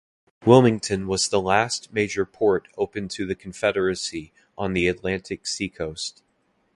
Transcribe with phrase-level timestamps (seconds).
[0.47, 6.23] Wilmington was the last major port open to the Confederacy on the Atlantic seacoast.